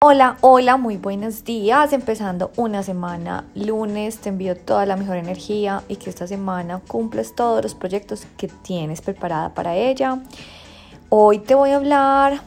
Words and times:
Hola, 0.00 0.36
hola, 0.42 0.76
muy 0.76 0.96
buenos 0.96 1.42
días. 1.42 1.92
Empezando 1.92 2.52
una 2.54 2.84
semana, 2.84 3.46
lunes, 3.56 4.18
te 4.18 4.28
envío 4.28 4.56
toda 4.56 4.86
la 4.86 4.94
mejor 4.94 5.16
energía 5.16 5.82
y 5.88 5.96
que 5.96 6.08
esta 6.08 6.28
semana 6.28 6.80
cumples 6.86 7.34
todos 7.34 7.64
los 7.64 7.74
proyectos 7.74 8.24
que 8.36 8.46
tienes 8.46 9.00
preparada 9.00 9.54
para 9.54 9.74
ella. 9.74 10.20
Hoy 11.08 11.40
te 11.40 11.56
voy 11.56 11.70
a 11.70 11.76
hablar, 11.78 12.42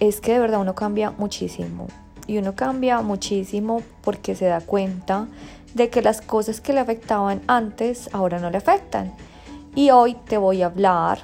es 0.00 0.20
que 0.20 0.32
de 0.32 0.40
verdad 0.40 0.62
uno 0.62 0.74
cambia 0.74 1.12
muchísimo 1.12 1.86
y 2.26 2.38
uno 2.38 2.56
cambia 2.56 3.02
muchísimo 3.02 3.82
porque 4.02 4.34
se 4.34 4.46
da 4.46 4.60
cuenta 4.60 5.28
de 5.74 5.90
que 5.90 6.02
las 6.02 6.20
cosas 6.20 6.60
que 6.60 6.72
le 6.72 6.80
afectaban 6.80 7.40
antes 7.46 8.10
ahora 8.12 8.40
no 8.40 8.50
le 8.50 8.58
afectan. 8.58 9.12
Y 9.76 9.90
hoy 9.90 10.14
te 10.14 10.38
voy 10.38 10.62
a 10.62 10.66
hablar 10.66 11.20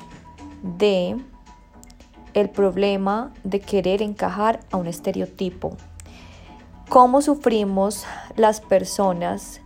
de 0.62 1.16
el 2.36 2.50
problema 2.50 3.32
de 3.44 3.60
querer 3.60 4.02
encajar 4.02 4.60
a 4.70 4.76
un 4.76 4.86
estereotipo. 4.86 5.76
Cómo 6.90 7.22
sufrimos 7.22 8.04
las 8.36 8.60
personas 8.60 9.62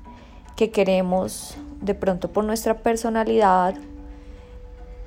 que 0.55 0.71
queremos 0.71 1.57
de 1.81 1.95
pronto 1.97 2.31
por 2.31 2.45
nuestra 2.45 2.79
personalidad 2.79 3.75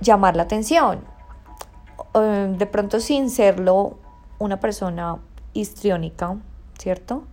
llamar 0.02 0.36
la 0.36 0.44
atención. 0.44 1.00
Eh, 2.16 2.54
de 2.58 2.66
pronto 2.66 3.00
sin 3.00 3.30
serlo 3.30 3.98
una 4.40 4.60
persona 4.60 5.20
histriónica, 5.54 6.36
¿cierto? 6.78 7.24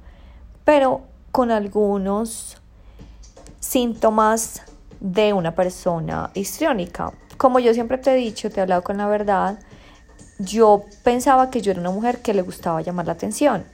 Pero 0.65 1.01
con 1.33 1.51
algunos 1.51 2.57
síntomas 3.59 4.63
de 5.01 5.33
una 5.33 5.57
persona 5.57 6.31
histriónica. 6.35 7.13
Como 7.37 7.59
yo 7.59 7.75
siempre 7.75 7.99
te 7.99 8.13
he 8.13 8.17
dicho, 8.17 8.49
te 8.49 8.61
he 8.61 8.63
hablado 8.63 8.83
con 8.83 8.99
la 8.99 9.09
verdad, 9.09 9.59
yo 10.41 10.85
pensaba 11.03 11.51
que 11.51 11.61
yo 11.61 11.71
era 11.71 11.81
una 11.81 11.91
mujer 11.91 12.23
que 12.23 12.33
le 12.33 12.43
gustaba 12.43 12.81
llamar 12.81 13.07
la 13.07 13.13
atención. 13.13 13.65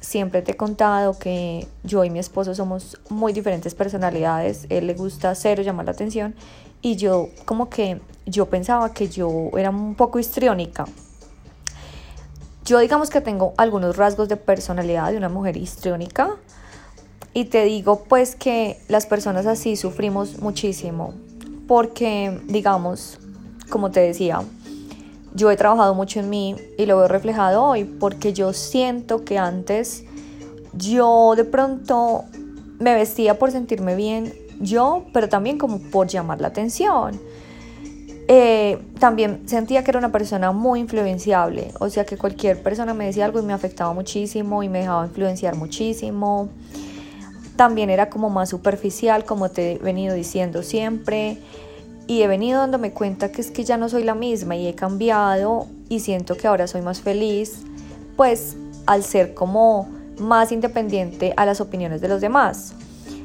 Siempre 0.00 0.42
te 0.42 0.52
he 0.52 0.56
contado 0.56 1.18
que 1.18 1.66
yo 1.82 2.04
y 2.04 2.10
mi 2.10 2.18
esposo 2.18 2.54
somos 2.54 3.00
muy 3.08 3.32
diferentes 3.32 3.74
personalidades. 3.74 4.66
Él 4.68 4.86
le 4.86 4.94
gusta 4.94 5.34
cero 5.34 5.62
llamar 5.62 5.86
la 5.86 5.92
atención 5.92 6.34
y 6.82 6.96
yo 6.96 7.28
como 7.44 7.68
que 7.68 8.00
yo 8.26 8.46
pensaba 8.46 8.92
que 8.92 9.08
yo 9.08 9.50
era 9.56 9.70
un 9.70 9.94
poco 9.94 10.18
histriónica. 10.18 10.84
Yo 12.64 12.78
digamos 12.78 13.10
que 13.10 13.20
tengo 13.20 13.54
algunos 13.56 13.96
rasgos 13.96 14.28
de 14.28 14.36
personalidad 14.36 15.10
de 15.10 15.16
una 15.16 15.28
mujer 15.28 15.56
histriónica 15.56 16.36
y 17.34 17.46
te 17.46 17.64
digo 17.64 18.04
pues 18.04 18.36
que 18.36 18.78
las 18.88 19.06
personas 19.06 19.46
así 19.46 19.76
sufrimos 19.76 20.38
muchísimo 20.38 21.14
porque 21.66 22.40
digamos, 22.46 23.18
como 23.68 23.90
te 23.90 24.00
decía, 24.00 24.42
yo 25.34 25.50
he 25.50 25.56
trabajado 25.56 25.94
mucho 25.94 26.20
en 26.20 26.30
mí 26.30 26.56
y 26.76 26.86
lo 26.86 26.98
veo 26.98 27.08
reflejado 27.08 27.64
hoy 27.64 27.84
porque 27.84 28.32
yo 28.32 28.52
siento 28.52 29.24
que 29.24 29.38
antes 29.38 30.04
yo 30.74 31.34
de 31.36 31.44
pronto 31.44 32.24
me 32.78 32.94
vestía 32.94 33.38
por 33.38 33.50
sentirme 33.50 33.94
bien 33.94 34.34
yo, 34.60 35.04
pero 35.12 35.28
también 35.28 35.58
como 35.58 35.78
por 35.78 36.08
llamar 36.08 36.40
la 36.40 36.48
atención. 36.48 37.20
Eh, 38.28 38.78
también 38.98 39.48
sentía 39.48 39.82
que 39.82 39.90
era 39.90 39.98
una 39.98 40.12
persona 40.12 40.52
muy 40.52 40.80
influenciable, 40.80 41.72
o 41.80 41.90
sea 41.90 42.04
que 42.04 42.16
cualquier 42.16 42.62
persona 42.62 42.94
me 42.94 43.06
decía 43.06 43.24
algo 43.24 43.40
y 43.40 43.42
me 43.42 43.52
afectaba 43.52 43.92
muchísimo 43.92 44.62
y 44.62 44.68
me 44.68 44.80
dejaba 44.80 45.06
influenciar 45.06 45.56
muchísimo. 45.56 46.48
También 47.56 47.90
era 47.90 48.08
como 48.08 48.30
más 48.30 48.48
superficial, 48.48 49.24
como 49.24 49.50
te 49.50 49.72
he 49.72 49.78
venido 49.78 50.14
diciendo 50.14 50.62
siempre 50.62 51.38
y 52.12 52.22
he 52.22 52.28
venido 52.28 52.60
dándome 52.60 52.90
cuenta 52.90 53.32
que 53.32 53.40
es 53.40 53.50
que 53.50 53.64
ya 53.64 53.78
no 53.78 53.88
soy 53.88 54.04
la 54.04 54.14
misma 54.14 54.54
y 54.54 54.66
he 54.66 54.74
cambiado 54.74 55.66
y 55.88 56.00
siento 56.00 56.36
que 56.36 56.46
ahora 56.46 56.66
soy 56.66 56.82
más 56.82 57.00
feliz, 57.00 57.60
pues 58.18 58.54
al 58.84 59.02
ser 59.02 59.32
como 59.32 59.88
más 60.18 60.52
independiente 60.52 61.32
a 61.38 61.46
las 61.46 61.62
opiniones 61.62 62.02
de 62.02 62.08
los 62.08 62.20
demás. 62.20 62.74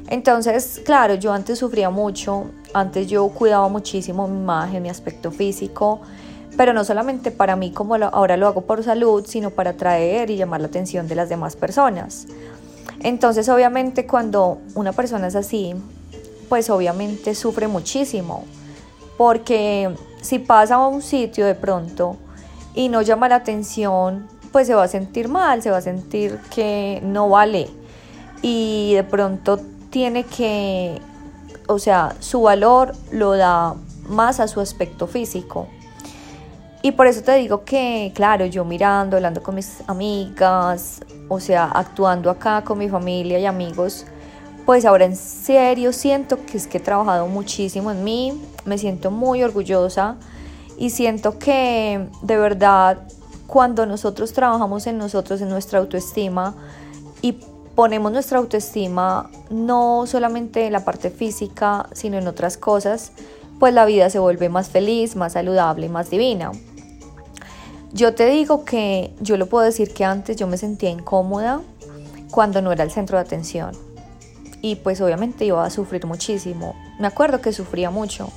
Entonces, 0.08 0.80
claro, 0.86 1.16
yo 1.16 1.34
antes 1.34 1.58
sufría 1.58 1.90
mucho, 1.90 2.46
antes 2.72 3.08
yo 3.08 3.28
cuidaba 3.28 3.68
muchísimo 3.68 4.26
mi 4.26 4.38
imagen, 4.38 4.82
mi 4.82 4.88
aspecto 4.88 5.30
físico, 5.30 6.00
pero 6.56 6.72
no 6.72 6.82
solamente 6.82 7.30
para 7.30 7.56
mí 7.56 7.72
como 7.72 7.94
ahora 7.94 8.38
lo 8.38 8.46
hago 8.46 8.62
por 8.62 8.82
salud, 8.82 9.22
sino 9.28 9.50
para 9.50 9.72
atraer 9.72 10.30
y 10.30 10.38
llamar 10.38 10.62
la 10.62 10.68
atención 10.68 11.08
de 11.08 11.14
las 11.14 11.28
demás 11.28 11.56
personas. 11.56 12.26
Entonces, 13.00 13.50
obviamente, 13.50 14.06
cuando 14.06 14.60
una 14.74 14.92
persona 14.92 15.26
es 15.26 15.36
así, 15.36 15.74
pues 16.48 16.70
obviamente 16.70 17.34
sufre 17.34 17.68
muchísimo, 17.68 18.44
porque 19.18 19.94
si 20.22 20.38
pasa 20.38 20.76
a 20.76 20.86
un 20.86 21.02
sitio 21.02 21.44
de 21.44 21.54
pronto 21.54 22.16
y 22.74 22.88
no 22.88 23.02
llama 23.02 23.28
la 23.28 23.34
atención, 23.34 24.28
pues 24.52 24.68
se 24.68 24.74
va 24.74 24.84
a 24.84 24.88
sentir 24.88 25.28
mal, 25.28 25.60
se 25.60 25.70
va 25.70 25.78
a 25.78 25.82
sentir 25.82 26.38
que 26.54 27.00
no 27.04 27.28
vale 27.28 27.68
y 28.40 28.94
de 28.94 29.04
pronto 29.04 29.58
tiene 29.90 30.22
que, 30.24 31.00
o 31.66 31.78
sea, 31.80 32.14
su 32.20 32.42
valor 32.42 32.92
lo 33.10 33.36
da 33.36 33.74
más 34.08 34.40
a 34.40 34.48
su 34.48 34.60
aspecto 34.60 35.06
físico. 35.06 35.68
Y 36.80 36.92
por 36.92 37.08
eso 37.08 37.22
te 37.22 37.34
digo 37.34 37.64
que, 37.64 38.12
claro, 38.14 38.46
yo 38.46 38.64
mirando, 38.64 39.16
hablando 39.16 39.42
con 39.42 39.56
mis 39.56 39.82
amigas, 39.88 41.00
o 41.28 41.40
sea, 41.40 41.64
actuando 41.64 42.30
acá 42.30 42.62
con 42.62 42.78
mi 42.78 42.88
familia 42.88 43.40
y 43.40 43.46
amigos, 43.46 44.06
pues 44.68 44.84
ahora 44.84 45.06
en 45.06 45.16
serio 45.16 45.94
siento 45.94 46.44
que 46.44 46.58
es 46.58 46.66
que 46.66 46.76
he 46.76 46.80
trabajado 46.82 47.26
muchísimo 47.26 47.90
en 47.90 48.04
mí, 48.04 48.38
me 48.66 48.76
siento 48.76 49.10
muy 49.10 49.42
orgullosa 49.42 50.16
y 50.76 50.90
siento 50.90 51.38
que 51.38 52.06
de 52.20 52.36
verdad 52.36 52.98
cuando 53.46 53.86
nosotros 53.86 54.34
trabajamos 54.34 54.86
en 54.86 54.98
nosotros, 54.98 55.40
en 55.40 55.48
nuestra 55.48 55.78
autoestima 55.78 56.54
y 57.22 57.38
ponemos 57.74 58.12
nuestra 58.12 58.36
autoestima 58.36 59.30
no 59.48 60.04
solamente 60.06 60.66
en 60.66 60.74
la 60.74 60.84
parte 60.84 61.08
física, 61.08 61.88
sino 61.94 62.18
en 62.18 62.28
otras 62.28 62.58
cosas, 62.58 63.12
pues 63.58 63.72
la 63.72 63.86
vida 63.86 64.10
se 64.10 64.18
vuelve 64.18 64.50
más 64.50 64.68
feliz, 64.68 65.16
más 65.16 65.32
saludable 65.32 65.86
y 65.86 65.88
más 65.88 66.10
divina. 66.10 66.52
Yo 67.94 68.14
te 68.14 68.26
digo 68.26 68.66
que 68.66 69.14
yo 69.22 69.38
lo 69.38 69.46
puedo 69.46 69.64
decir 69.64 69.94
que 69.94 70.04
antes 70.04 70.36
yo 70.36 70.46
me 70.46 70.58
sentía 70.58 70.90
incómoda 70.90 71.62
cuando 72.30 72.60
no 72.60 72.70
era 72.70 72.84
el 72.84 72.90
centro 72.90 73.16
de 73.16 73.22
atención 73.22 73.87
y 74.62 74.76
pues 74.76 75.00
obviamente 75.00 75.44
iba 75.44 75.64
a 75.64 75.70
sufrir 75.70 76.06
muchísimo. 76.06 76.74
Me 76.98 77.06
acuerdo 77.06 77.40
que 77.40 77.52
sufría 77.52 77.90
mucho. 77.90 78.30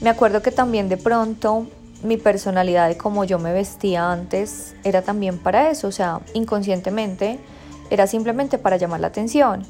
Me 0.00 0.10
acuerdo 0.10 0.42
que 0.42 0.50
también 0.50 0.88
de 0.88 0.96
pronto 0.96 1.66
mi 2.02 2.16
personalidad 2.16 2.88
de 2.88 2.96
cómo 2.96 3.24
yo 3.24 3.38
me 3.38 3.52
vestía 3.52 4.10
antes 4.10 4.74
era 4.84 5.02
también 5.02 5.38
para 5.38 5.70
eso, 5.70 5.88
o 5.88 5.92
sea, 5.92 6.20
inconscientemente 6.32 7.38
era 7.90 8.06
simplemente 8.06 8.56
para 8.56 8.76
llamar 8.76 9.00
la 9.00 9.08
atención. 9.08 9.66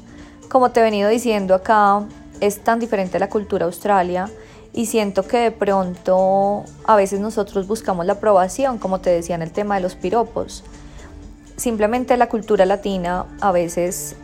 Como 0.49 0.71
te 0.71 0.79
he 0.79 0.83
venido 0.83 1.09
diciendo 1.09 1.55
acá, 1.55 2.03
es 2.39 2.63
tan 2.63 2.79
diferente 2.79 3.19
la 3.19 3.29
cultura 3.29 3.65
australia 3.65 4.29
y 4.73 4.85
siento 4.85 5.23
que 5.27 5.37
de 5.37 5.51
pronto 5.51 6.63
a 6.85 6.95
veces 6.95 7.19
nosotros 7.19 7.67
buscamos 7.67 8.05
la 8.05 8.13
aprobación, 8.13 8.77
como 8.77 9.01
te 9.01 9.09
decía 9.09 9.35
en 9.35 9.41
el 9.41 9.51
tema 9.51 9.75
de 9.75 9.81
los 9.81 9.95
piropos. 9.95 10.63
Simplemente 11.57 12.15
la 12.17 12.29
cultura 12.29 12.65
latina 12.65 13.25
a 13.41 13.51
veces 13.51 14.15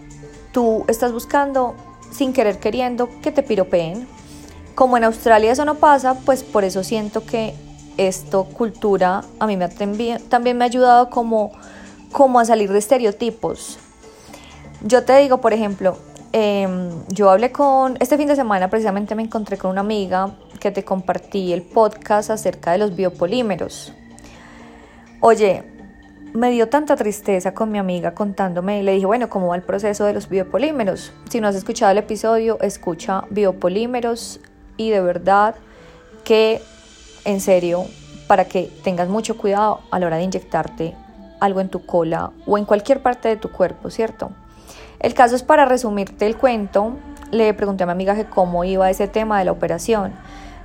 tú 0.57 0.85
estás 0.87 1.13
buscando 1.13 1.75
sin 2.09 2.33
querer 2.33 2.57
queriendo 2.57 3.11
que 3.21 3.31
te 3.31 3.43
piropeen. 3.43 4.07
Como 4.73 4.97
en 4.97 5.03
Australia 5.03 5.51
eso 5.51 5.65
no 5.65 5.75
pasa, 5.75 6.15
pues 6.25 6.43
por 6.43 6.63
eso 6.63 6.83
siento 6.83 7.23
que 7.23 7.53
esto 7.97 8.45
cultura 8.45 9.23
a 9.37 9.45
mí 9.45 9.55
me 9.55 9.67
también 9.67 10.57
me 10.57 10.65
ha 10.65 10.67
ayudado 10.67 11.11
como, 11.11 11.51
como 12.11 12.39
a 12.39 12.45
salir 12.45 12.71
de 12.71 12.79
estereotipos. 12.79 13.77
Yo 14.81 15.03
te 15.03 15.15
digo, 15.19 15.41
por 15.41 15.53
ejemplo, 15.53 15.99
em, 16.31 16.89
yo 17.09 17.29
hablé 17.29 17.51
con, 17.51 17.95
este 17.99 18.17
fin 18.17 18.27
de 18.27 18.35
semana 18.35 18.67
precisamente 18.67 19.13
me 19.13 19.21
encontré 19.21 19.59
con 19.59 19.69
una 19.69 19.81
amiga 19.81 20.31
que 20.59 20.71
te 20.71 20.83
compartí 20.83 21.53
el 21.53 21.61
podcast 21.61 22.31
acerca 22.31 22.71
de 22.71 22.79
los 22.79 22.95
biopolímeros. 22.95 23.93
Oye, 25.19 25.76
me 26.33 26.51
dio 26.51 26.69
tanta 26.69 26.95
tristeza 26.95 27.53
con 27.53 27.71
mi 27.71 27.77
amiga 27.77 28.13
contándome 28.13 28.79
y 28.79 28.83
le 28.83 28.93
dije, 28.93 29.05
bueno, 29.05 29.29
¿cómo 29.29 29.47
va 29.47 29.55
el 29.55 29.61
proceso 29.61 30.05
de 30.05 30.13
los 30.13 30.29
biopolímeros? 30.29 31.13
Si 31.29 31.41
no 31.41 31.47
has 31.47 31.55
escuchado 31.55 31.91
el 31.91 31.97
episodio, 31.97 32.59
escucha 32.61 33.23
biopolímeros 33.29 34.39
y 34.75 34.89
de 34.89 35.01
verdad 35.01 35.55
que, 36.23 36.61
en 37.25 37.41
serio, 37.41 37.85
para 38.27 38.45
que 38.45 38.69
tengas 38.83 39.07
mucho 39.07 39.37
cuidado 39.37 39.81
a 39.89 39.99
la 39.99 40.07
hora 40.07 40.17
de 40.17 40.23
inyectarte 40.23 40.95
algo 41.39 41.61
en 41.61 41.69
tu 41.69 41.85
cola 41.85 42.31
o 42.45 42.57
en 42.57 42.65
cualquier 42.65 43.01
parte 43.01 43.29
de 43.29 43.37
tu 43.37 43.51
cuerpo, 43.51 43.89
¿cierto? 43.89 44.31
El 44.99 45.13
caso 45.13 45.35
es 45.35 45.43
para 45.43 45.65
resumirte 45.65 46.25
el 46.25 46.37
cuento, 46.37 46.93
le 47.31 47.53
pregunté 47.53 47.83
a 47.83 47.85
mi 47.87 47.91
amiga 47.91 48.29
cómo 48.29 48.63
iba 48.63 48.89
ese 48.89 49.07
tema 49.07 49.39
de 49.39 49.45
la 49.45 49.51
operación. 49.51 50.13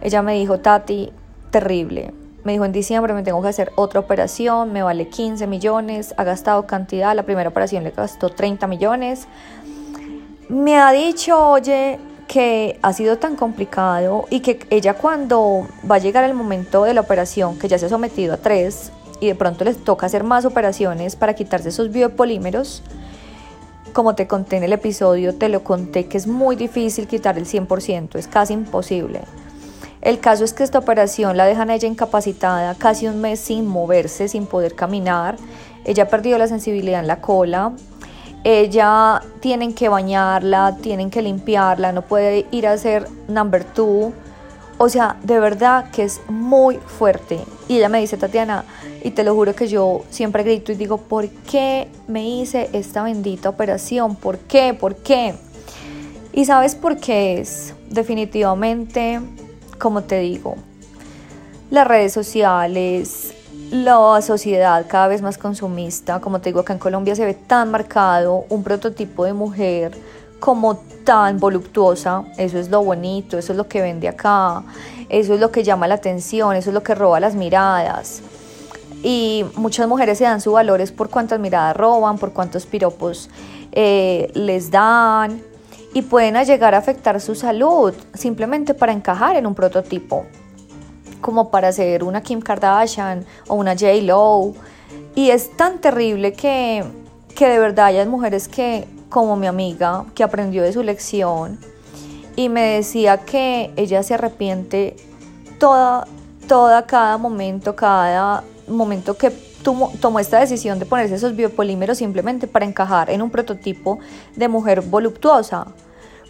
Ella 0.00 0.22
me 0.22 0.34
dijo, 0.34 0.58
Tati, 0.58 1.12
terrible, 1.50 2.12
me 2.44 2.52
dijo 2.52 2.64
en 2.64 2.72
diciembre 2.72 3.14
me 3.14 3.22
tengo 3.22 3.40
que 3.42 3.48
hacer 3.48 3.72
otra 3.76 4.00
operación, 4.00 4.72
me 4.72 4.82
vale 4.82 5.08
15 5.08 5.46
millones, 5.46 6.14
ha 6.16 6.24
gastado 6.24 6.66
cantidad, 6.66 7.14
la 7.14 7.22
primera 7.22 7.48
operación 7.48 7.84
le 7.84 7.90
gastó 7.90 8.30
30 8.30 8.66
millones. 8.66 9.26
Me 10.48 10.76
ha 10.76 10.92
dicho, 10.92 11.38
oye, 11.50 11.98
que 12.26 12.78
ha 12.82 12.92
sido 12.92 13.18
tan 13.18 13.36
complicado 13.36 14.26
y 14.30 14.40
que 14.40 14.66
ella 14.70 14.94
cuando 14.94 15.66
va 15.88 15.96
a 15.96 15.98
llegar 15.98 16.24
el 16.24 16.34
momento 16.34 16.84
de 16.84 16.94
la 16.94 17.00
operación, 17.02 17.58
que 17.58 17.68
ya 17.68 17.78
se 17.78 17.86
ha 17.86 17.88
sometido 17.88 18.34
a 18.34 18.36
tres, 18.38 18.90
y 19.20 19.28
de 19.28 19.34
pronto 19.36 19.64
les 19.64 19.78
toca 19.84 20.06
hacer 20.06 20.24
más 20.24 20.44
operaciones 20.44 21.14
para 21.14 21.34
quitarse 21.34 21.68
esos 21.68 21.92
biopolímeros, 21.92 22.82
como 23.92 24.14
te 24.14 24.26
conté 24.26 24.56
en 24.56 24.64
el 24.64 24.72
episodio, 24.72 25.34
te 25.34 25.48
lo 25.48 25.62
conté 25.62 26.06
que 26.06 26.16
es 26.16 26.26
muy 26.26 26.56
difícil 26.56 27.06
quitar 27.06 27.38
el 27.38 27.46
100%, 27.46 28.16
es 28.16 28.26
casi 28.26 28.54
imposible. 28.54 29.20
El 30.02 30.18
caso 30.18 30.44
es 30.44 30.52
que 30.52 30.64
esta 30.64 30.80
operación 30.80 31.36
la 31.36 31.46
dejan 31.46 31.70
a 31.70 31.76
ella 31.76 31.86
incapacitada 31.86 32.74
casi 32.74 33.06
un 33.06 33.20
mes 33.20 33.38
sin 33.38 33.66
moverse, 33.66 34.26
sin 34.26 34.46
poder 34.46 34.74
caminar. 34.74 35.36
Ella 35.84 36.02
ha 36.02 36.08
perdido 36.08 36.38
la 36.38 36.48
sensibilidad 36.48 36.98
en 36.98 37.06
la 37.06 37.20
cola. 37.20 37.72
Ella 38.42 39.22
tienen 39.38 39.72
que 39.72 39.88
bañarla, 39.88 40.76
tienen 40.82 41.08
que 41.08 41.22
limpiarla, 41.22 41.92
no 41.92 42.02
puede 42.02 42.46
ir 42.50 42.66
a 42.66 42.72
hacer 42.72 43.06
number 43.28 43.62
two. 43.62 44.12
O 44.76 44.88
sea, 44.88 45.16
de 45.22 45.38
verdad 45.38 45.90
que 45.92 46.02
es 46.02 46.20
muy 46.28 46.78
fuerte. 46.78 47.38
Y 47.68 47.76
ella 47.76 47.88
me 47.88 48.00
dice, 48.00 48.16
Tatiana, 48.16 48.64
y 49.04 49.12
te 49.12 49.22
lo 49.22 49.36
juro 49.36 49.54
que 49.54 49.68
yo 49.68 50.02
siempre 50.10 50.42
grito 50.42 50.72
y 50.72 50.74
digo, 50.74 50.98
¿por 50.98 51.28
qué 51.28 51.86
me 52.08 52.28
hice 52.28 52.68
esta 52.72 53.04
bendita 53.04 53.48
operación? 53.48 54.16
¿Por 54.16 54.38
qué? 54.38 54.74
¿Por 54.74 54.96
qué? 54.96 55.36
Y 56.32 56.44
sabes 56.46 56.74
por 56.74 56.96
qué 56.96 57.38
es 57.40 57.74
definitivamente 57.88 59.20
como 59.82 60.04
te 60.04 60.20
digo, 60.20 60.54
las 61.72 61.88
redes 61.88 62.12
sociales, 62.12 63.34
la 63.72 64.22
sociedad 64.22 64.86
cada 64.88 65.08
vez 65.08 65.22
más 65.22 65.38
consumista, 65.38 66.20
como 66.20 66.40
te 66.40 66.50
digo, 66.50 66.60
acá 66.60 66.72
en 66.72 66.78
Colombia 66.78 67.16
se 67.16 67.24
ve 67.24 67.34
tan 67.34 67.72
marcado 67.72 68.44
un 68.48 68.62
prototipo 68.62 69.24
de 69.24 69.32
mujer 69.32 69.90
como 70.38 70.76
tan 71.04 71.40
voluptuosa, 71.40 72.22
eso 72.38 72.60
es 72.60 72.70
lo 72.70 72.84
bonito, 72.84 73.36
eso 73.38 73.54
es 73.54 73.56
lo 73.56 73.66
que 73.66 73.82
vende 73.82 74.06
acá, 74.06 74.62
eso 75.08 75.34
es 75.34 75.40
lo 75.40 75.50
que 75.50 75.64
llama 75.64 75.88
la 75.88 75.94
atención, 75.94 76.54
eso 76.54 76.70
es 76.70 76.74
lo 76.74 76.84
que 76.84 76.94
roba 76.94 77.18
las 77.18 77.34
miradas. 77.34 78.22
Y 79.02 79.44
muchas 79.56 79.88
mujeres 79.88 80.18
se 80.18 80.24
dan 80.24 80.40
su 80.40 80.52
valores 80.52 80.92
por 80.92 81.10
cuántas 81.10 81.40
miradas 81.40 81.76
roban, 81.76 82.18
por 82.18 82.32
cuántos 82.32 82.66
piropos 82.66 83.28
eh, 83.72 84.30
les 84.34 84.70
dan, 84.70 85.42
y 85.94 86.02
pueden 86.02 86.42
llegar 86.44 86.74
a 86.74 86.78
afectar 86.78 87.20
su 87.20 87.34
salud 87.34 87.94
simplemente 88.14 88.74
para 88.74 88.92
encajar 88.92 89.36
en 89.36 89.46
un 89.46 89.54
prototipo, 89.54 90.24
como 91.20 91.50
para 91.50 91.72
ser 91.72 92.04
una 92.04 92.22
Kim 92.22 92.40
Kardashian 92.40 93.24
o 93.48 93.54
una 93.54 93.72
J. 93.72 93.92
Lo. 94.02 94.54
Y 95.14 95.30
es 95.30 95.56
tan 95.56 95.80
terrible 95.80 96.32
que, 96.32 96.84
que 97.34 97.48
de 97.48 97.58
verdad 97.58 97.86
hay 97.86 98.06
mujeres 98.06 98.48
que, 98.48 98.86
como 99.08 99.36
mi 99.36 99.46
amiga, 99.46 100.04
que 100.14 100.22
aprendió 100.22 100.62
de 100.62 100.72
su 100.72 100.82
lección 100.82 101.58
y 102.36 102.48
me 102.48 102.62
decía 102.62 103.18
que 103.18 103.72
ella 103.76 104.02
se 104.02 104.14
arrepiente 104.14 104.96
toda, 105.58 106.06
toda, 106.48 106.86
cada 106.86 107.18
momento, 107.18 107.76
cada 107.76 108.42
momento 108.66 109.16
que 109.16 109.30
tomó 109.62 110.18
esta 110.18 110.40
decisión 110.40 110.78
de 110.78 110.86
ponerse 110.86 111.14
esos 111.14 111.36
biopolímeros 111.36 111.98
simplemente 111.98 112.46
para 112.46 112.64
encajar 112.64 113.10
en 113.10 113.22
un 113.22 113.30
prototipo 113.30 113.98
de 114.36 114.48
mujer 114.48 114.82
voluptuosa, 114.82 115.66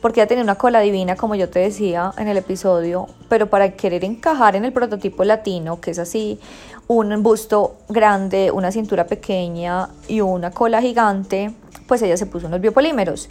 porque 0.00 0.20
ella 0.20 0.26
tenía 0.26 0.42
una 0.42 0.56
cola 0.56 0.80
divina, 0.80 1.16
como 1.16 1.34
yo 1.34 1.48
te 1.48 1.60
decía 1.60 2.12
en 2.18 2.28
el 2.28 2.36
episodio, 2.36 3.06
pero 3.28 3.48
para 3.48 3.72
querer 3.72 4.04
encajar 4.04 4.56
en 4.56 4.64
el 4.64 4.72
prototipo 4.72 5.24
latino, 5.24 5.80
que 5.80 5.92
es 5.92 5.98
así, 5.98 6.40
un 6.88 7.22
busto 7.22 7.76
grande, 7.88 8.50
una 8.50 8.72
cintura 8.72 9.06
pequeña 9.06 9.88
y 10.08 10.20
una 10.20 10.50
cola 10.50 10.82
gigante, 10.82 11.54
pues 11.86 12.02
ella 12.02 12.16
se 12.16 12.26
puso 12.26 12.48
unos 12.48 12.60
biopolímeros. 12.60 13.28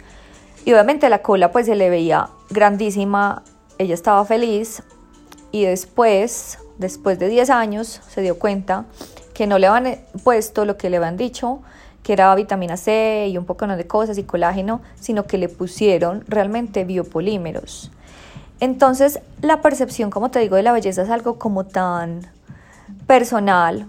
Y 0.64 0.72
obviamente 0.72 1.08
la 1.08 1.22
cola 1.22 1.52
pues 1.52 1.66
se 1.66 1.76
le 1.76 1.90
veía 1.90 2.28
grandísima, 2.50 3.42
ella 3.78 3.94
estaba 3.94 4.24
feliz 4.24 4.82
y 5.50 5.64
después, 5.64 6.58
después 6.78 7.18
de 7.18 7.28
10 7.28 7.50
años, 7.50 8.00
se 8.08 8.22
dio 8.22 8.38
cuenta 8.38 8.86
que 9.34 9.46
no 9.46 9.58
le 9.58 9.66
habían 9.66 9.98
puesto 10.24 10.64
lo 10.64 10.76
que 10.76 10.90
le 10.90 10.98
habían 10.98 11.16
dicho, 11.16 11.60
que 12.02 12.12
era 12.12 12.34
vitamina 12.34 12.76
C 12.76 13.28
y 13.28 13.38
un 13.38 13.44
poco 13.44 13.66
de 13.66 13.86
cosas 13.86 14.18
y 14.18 14.24
colágeno, 14.24 14.80
sino 14.98 15.26
que 15.26 15.38
le 15.38 15.48
pusieron 15.48 16.24
realmente 16.26 16.84
biopolímeros. 16.84 17.90
Entonces, 18.60 19.20
la 19.40 19.60
percepción, 19.60 20.10
como 20.10 20.30
te 20.30 20.38
digo, 20.38 20.56
de 20.56 20.62
la 20.62 20.72
belleza 20.72 21.02
es 21.02 21.10
algo 21.10 21.38
como 21.38 21.64
tan 21.64 22.22
personal 23.06 23.86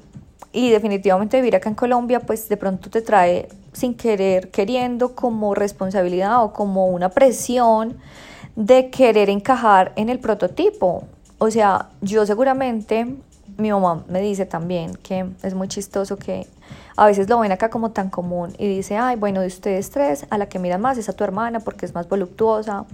y 0.52 0.70
definitivamente 0.70 1.38
vivir 1.38 1.56
acá 1.56 1.70
en 1.70 1.76
Colombia, 1.76 2.20
pues 2.20 2.48
de 2.50 2.58
pronto 2.58 2.90
te 2.90 3.02
trae 3.02 3.50
sin 3.74 3.96
querer, 3.96 4.52
queriendo 4.52 5.16
como 5.16 5.56
responsabilidad 5.56 6.44
o 6.44 6.54
como 6.54 6.88
una 6.88 7.10
presión 7.10 7.98
de 8.56 8.92
querer 8.92 9.30
encajar 9.30 9.94
en 9.96 10.10
el 10.10 10.20
prototipo. 10.20 11.06
O 11.40 11.50
sea, 11.50 11.90
yo 12.02 12.26
seguramente, 12.26 13.16
mi 13.58 13.72
mamá 13.72 14.04
me 14.08 14.22
dice 14.22 14.46
también 14.46 14.96
que 14.96 15.26
es 15.44 15.54
muy 15.54 15.68
chistoso 15.68 16.18
que 16.18 16.48
a 16.96 17.06
veces 17.06 17.30
lo 17.30 17.40
ven 17.40 17.52
acá 17.52 17.70
como 17.70 17.92
tan 17.92 18.10
común 18.10 18.54
y 18.58 18.68
dice, 18.68 18.98
ay, 18.98 19.16
bueno, 19.16 19.42
de 19.42 19.48
ustedes 19.48 19.90
tres, 19.90 20.26
a 20.30 20.38
la 20.38 20.48
que 20.48 20.60
miran 20.60 20.82
más 20.82 20.98
es 20.98 21.10
a 21.10 21.14
tu 21.14 21.24
hermana 21.24 21.60
porque 21.60 21.86
es 21.86 21.94
más 21.94 22.08
voluptuosa. 22.08 22.86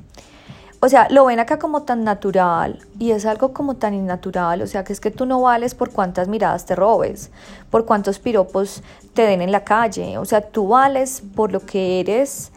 O 0.82 0.88
sea, 0.88 1.08
lo 1.10 1.26
ven 1.26 1.40
acá 1.40 1.60
como 1.60 1.84
tan 1.84 2.06
natural 2.06 2.80
y 2.98 3.12
es 3.12 3.26
algo 3.26 3.52
como 3.52 3.76
tan 3.76 3.94
innatural. 3.94 4.62
O 4.62 4.68
sea, 4.68 4.86
que 4.86 4.94
es 4.94 5.02
que 5.02 5.12
tú 5.12 5.26
no 5.26 5.42
vales 5.42 5.76
por 5.76 5.92
cuántas 5.92 6.30
miradas 6.30 6.66
te 6.66 6.76
robes, 6.76 7.32
por 7.70 7.86
cuántos 7.86 8.20
piropos 8.20 8.82
te 9.14 9.24
den 9.24 9.42
en 9.42 9.52
la 9.52 9.66
calle. 9.66 10.18
O 10.18 10.24
sea, 10.24 10.40
tú 10.40 10.70
vales 10.70 11.22
por 11.36 11.52
lo 11.52 11.60
que 11.60 12.00
eres 12.00 12.54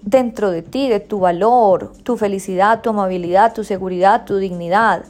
dentro 0.00 0.50
de 0.50 0.62
ti, 0.62 0.88
de 0.88 1.00
tu 1.00 1.20
valor, 1.20 1.92
tu 2.04 2.16
felicidad, 2.16 2.80
tu 2.80 2.90
amabilidad, 2.90 3.52
tu 3.52 3.64
seguridad, 3.64 4.24
tu 4.24 4.36
dignidad 4.36 5.04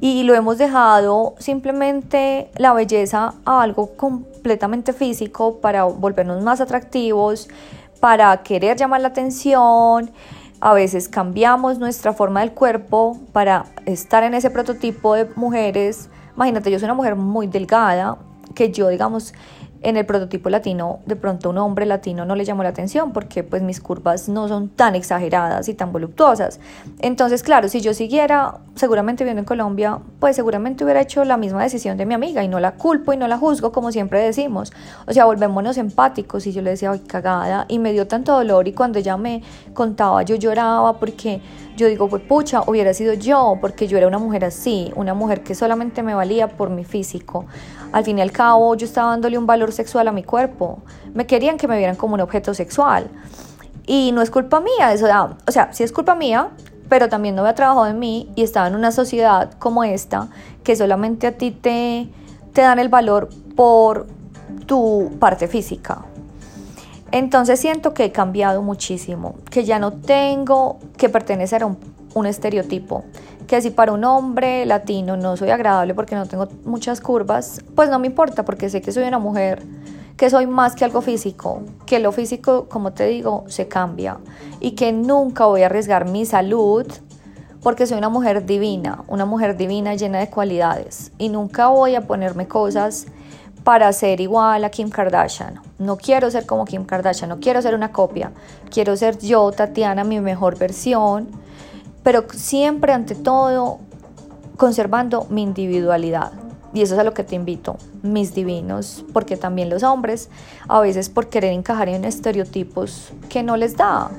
y 0.00 0.24
lo 0.24 0.34
hemos 0.34 0.58
dejado 0.58 1.34
simplemente 1.38 2.50
la 2.56 2.72
belleza 2.72 3.34
a 3.44 3.62
algo 3.62 3.96
completamente 3.96 4.92
físico 4.92 5.60
para 5.60 5.84
volvernos 5.84 6.42
más 6.42 6.60
atractivos, 6.60 7.48
para 8.00 8.42
querer 8.42 8.76
llamar 8.76 9.00
la 9.00 9.08
atención. 9.08 10.10
A 10.60 10.72
veces 10.72 11.08
cambiamos 11.08 11.78
nuestra 11.78 12.12
forma 12.12 12.40
del 12.40 12.52
cuerpo 12.52 13.18
para 13.32 13.66
estar 13.86 14.24
en 14.24 14.34
ese 14.34 14.50
prototipo 14.50 15.14
de 15.14 15.28
mujeres. 15.36 16.08
Imagínate, 16.36 16.70
yo 16.70 16.78
soy 16.78 16.86
una 16.86 16.94
mujer 16.94 17.16
muy 17.16 17.46
delgada, 17.46 18.18
que 18.54 18.70
yo, 18.70 18.88
digamos, 18.88 19.32
en 19.84 19.96
el 19.98 20.06
prototipo 20.06 20.48
latino, 20.48 21.00
de 21.04 21.14
pronto 21.14 21.50
un 21.50 21.58
hombre 21.58 21.84
latino 21.84 22.24
no 22.24 22.34
le 22.34 22.44
llamó 22.44 22.62
la 22.62 22.70
atención 22.70 23.12
porque 23.12 23.44
pues 23.44 23.62
mis 23.62 23.80
curvas 23.80 24.28
no 24.28 24.48
son 24.48 24.68
tan 24.70 24.94
exageradas 24.94 25.68
y 25.68 25.74
tan 25.74 25.92
voluptuosas. 25.92 26.58
Entonces, 27.00 27.42
claro, 27.42 27.68
si 27.68 27.82
yo 27.82 27.92
siguiera 27.92 28.56
seguramente 28.74 29.24
viviendo 29.24 29.40
en 29.40 29.46
Colombia, 29.46 29.98
pues 30.20 30.36
seguramente 30.36 30.84
hubiera 30.84 31.02
hecho 31.02 31.24
la 31.24 31.36
misma 31.36 31.62
decisión 31.62 31.96
de 31.98 32.06
mi 32.06 32.14
amiga 32.14 32.42
y 32.42 32.48
no 32.48 32.60
la 32.60 32.72
culpo 32.72 33.12
y 33.12 33.18
no 33.18 33.28
la 33.28 33.36
juzgo 33.36 33.72
como 33.72 33.92
siempre 33.92 34.20
decimos. 34.20 34.72
O 35.06 35.12
sea, 35.12 35.26
volvémonos 35.26 35.76
empáticos 35.76 36.46
y 36.46 36.52
yo 36.52 36.62
le 36.62 36.70
decía, 36.70 36.90
ay, 36.90 37.00
cagada, 37.00 37.66
y 37.68 37.78
me 37.78 37.92
dio 37.92 38.06
tanto 38.06 38.32
dolor 38.32 38.66
y 38.66 38.72
cuando 38.72 38.98
ella 38.98 39.16
me 39.18 39.42
contaba 39.74 40.22
yo 40.22 40.36
lloraba 40.36 40.98
porque 40.98 41.42
yo 41.76 41.88
digo, 41.88 42.08
pues 42.08 42.22
pucha, 42.22 42.62
hubiera 42.66 42.94
sido 42.94 43.14
yo, 43.14 43.58
porque 43.60 43.88
yo 43.88 43.98
era 43.98 44.06
una 44.06 44.18
mujer 44.18 44.44
así, 44.44 44.92
una 44.94 45.12
mujer 45.12 45.42
que 45.42 45.56
solamente 45.56 46.04
me 46.04 46.14
valía 46.14 46.48
por 46.48 46.70
mi 46.70 46.84
físico. 46.84 47.46
Al 47.90 48.04
fin 48.04 48.18
y 48.18 48.22
al 48.22 48.30
cabo, 48.30 48.74
yo 48.76 48.86
estaba 48.86 49.10
dándole 49.10 49.38
un 49.38 49.46
valor 49.46 49.72
sexual 49.74 50.08
a 50.08 50.12
mi 50.12 50.22
cuerpo. 50.22 50.78
Me 51.12 51.26
querían 51.26 51.58
que 51.58 51.68
me 51.68 51.76
vieran 51.76 51.96
como 51.96 52.14
un 52.14 52.20
objeto 52.20 52.54
sexual. 52.54 53.10
Y 53.86 54.12
no 54.12 54.22
es 54.22 54.30
culpa 54.30 54.60
mía, 54.60 54.94
eso, 54.94 55.06
o 55.46 55.52
sea, 55.52 55.72
sí 55.74 55.82
es 55.82 55.92
culpa 55.92 56.14
mía, 56.14 56.48
pero 56.88 57.10
también 57.10 57.34
no 57.34 57.42
había 57.42 57.54
trabajado 57.54 57.86
en 57.86 57.98
mí 57.98 58.30
y 58.34 58.42
estaba 58.42 58.66
en 58.68 58.74
una 58.74 58.92
sociedad 58.92 59.52
como 59.58 59.84
esta 59.84 60.28
que 60.62 60.74
solamente 60.74 61.26
a 61.26 61.32
ti 61.32 61.50
te, 61.50 62.08
te 62.54 62.62
dan 62.62 62.78
el 62.78 62.88
valor 62.88 63.28
por 63.54 64.06
tu 64.66 65.10
parte 65.18 65.48
física, 65.48 66.06
entonces 67.14 67.60
siento 67.60 67.94
que 67.94 68.06
he 68.06 68.10
cambiado 68.10 68.60
muchísimo, 68.60 69.36
que 69.48 69.64
ya 69.64 69.78
no 69.78 69.92
tengo 69.92 70.80
que 70.96 71.08
pertenecer 71.08 71.62
a 71.62 71.66
un, 71.66 72.26
estereotipo, 72.26 73.04
que 73.46 73.60
si 73.60 73.70
para 73.70 73.92
un 73.92 74.04
hombre 74.04 74.64
latino 74.66 75.16
no 75.16 75.36
soy 75.36 75.50
agradable 75.50 75.94
porque 75.94 76.14
no 76.14 76.26
tengo 76.26 76.48
muchas 76.64 77.00
curvas, 77.00 77.62
pues 77.74 77.90
no 77.90 77.98
me 77.98 78.06
importa 78.06 78.44
porque 78.44 78.68
sé 78.68 78.80
que 78.80 78.92
soy 78.92 79.04
una 79.04 79.18
mujer, 79.18 79.62
que 80.16 80.30
soy 80.30 80.46
más 80.46 80.74
que 80.74 80.84
algo 80.84 81.00
físico, 81.00 81.62
que 81.86 81.98
lo 81.98 82.12
físico, 82.12 82.66
como 82.68 82.92
te 82.92 83.06
digo, 83.06 83.44
se 83.48 83.68
cambia 83.68 84.18
y 84.60 84.72
que 84.72 84.92
nunca 84.92 85.46
voy 85.46 85.62
a 85.62 85.66
arriesgar 85.66 86.06
mi 86.06 86.24
salud 86.24 86.86
porque 87.62 87.86
soy 87.86 87.98
una 87.98 88.08
mujer 88.08 88.44
divina, 88.44 89.04
una 89.08 89.24
mujer 89.24 89.56
divina 89.56 89.94
llena 89.94 90.18
de 90.18 90.28
cualidades 90.28 91.12
y 91.18 91.28
nunca 91.28 91.68
voy 91.68 91.94
a 91.94 92.02
ponerme 92.02 92.46
cosas 92.46 93.06
para 93.64 93.90
ser 93.94 94.20
igual 94.20 94.62
a 94.64 94.70
Kim 94.70 94.90
Kardashian. 94.90 95.60
No 95.78 95.96
quiero 95.96 96.30
ser 96.30 96.44
como 96.44 96.66
Kim 96.66 96.84
Kardashian, 96.84 97.30
no 97.30 97.40
quiero 97.40 97.62
ser 97.62 97.74
una 97.74 97.90
copia. 97.90 98.30
Quiero 98.70 98.94
ser 98.96 99.18
yo, 99.18 99.50
Tatiana, 99.52 100.04
mi 100.04 100.20
mejor 100.20 100.58
versión, 100.58 101.28
pero 102.04 102.24
siempre 102.32 102.92
ante 102.92 103.16
todo 103.16 103.78
conservando 104.56 105.26
mi 105.30 105.42
individualidad. 105.42 106.32
Y 106.72 106.82
eso 106.82 106.94
es 106.94 107.00
a 107.00 107.04
lo 107.04 107.14
que 107.14 107.24
te 107.24 107.36
invito, 107.36 107.76
mis 108.02 108.34
divinos, 108.34 109.04
porque 109.12 109.36
también 109.36 109.70
los 109.70 109.82
hombres, 109.82 110.28
a 110.68 110.80
veces 110.80 111.08
por 111.08 111.28
querer 111.28 111.52
encajar 111.52 111.88
en 111.88 112.04
estereotipos 112.04 113.12
que 113.28 113.42
no 113.42 113.56
les 113.56 113.76
da. 113.76 114.10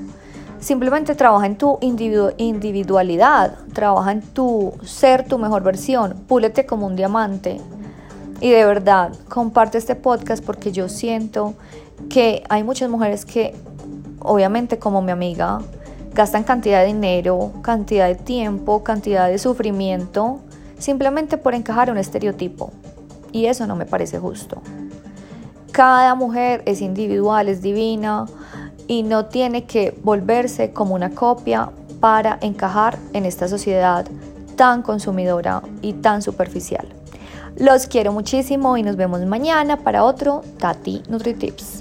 Simplemente 0.58 1.14
trabaja 1.14 1.46
en 1.46 1.58
tu 1.58 1.78
individualidad, 1.80 3.58
trabaja 3.74 4.12
en 4.12 4.22
tu 4.22 4.72
ser 4.82 5.28
tu 5.28 5.38
mejor 5.38 5.62
versión, 5.62 6.14
púlete 6.26 6.64
como 6.66 6.86
un 6.86 6.96
diamante, 6.96 7.60
Y 8.40 8.50
de 8.50 8.66
verdad, 8.66 9.12
comparte 9.30 9.78
este 9.78 9.94
podcast 9.94 10.44
porque 10.44 10.70
yo 10.70 10.90
siento 10.90 11.54
que 12.10 12.42
hay 12.50 12.62
muchas 12.64 12.90
mujeres 12.90 13.24
que, 13.24 13.54
obviamente 14.20 14.78
como 14.78 15.00
mi 15.00 15.10
amiga, 15.10 15.60
gastan 16.16 16.44
cantidad 16.44 16.80
de 16.80 16.86
dinero, 16.86 17.52
cantidad 17.60 18.08
de 18.08 18.14
tiempo, 18.14 18.82
cantidad 18.82 19.28
de 19.28 19.38
sufrimiento, 19.38 20.40
simplemente 20.78 21.36
por 21.36 21.54
encajar 21.54 21.90
un 21.90 21.98
estereotipo. 21.98 22.72
Y 23.32 23.46
eso 23.46 23.66
no 23.66 23.76
me 23.76 23.84
parece 23.84 24.18
justo. 24.18 24.62
Cada 25.72 26.14
mujer 26.14 26.62
es 26.64 26.80
individual, 26.80 27.50
es 27.50 27.60
divina 27.60 28.24
y 28.88 29.02
no 29.02 29.26
tiene 29.26 29.64
que 29.64 29.94
volverse 30.02 30.72
como 30.72 30.94
una 30.94 31.10
copia 31.10 31.70
para 32.00 32.38
encajar 32.40 32.98
en 33.12 33.26
esta 33.26 33.46
sociedad 33.46 34.06
tan 34.56 34.80
consumidora 34.80 35.62
y 35.82 35.92
tan 35.92 36.22
superficial. 36.22 36.88
Los 37.58 37.86
quiero 37.88 38.12
muchísimo 38.12 38.78
y 38.78 38.82
nos 38.82 38.96
vemos 38.96 39.20
mañana 39.26 39.76
para 39.76 40.02
otro 40.02 40.40
Tati 40.58 41.02
NutriTips. 41.10 41.75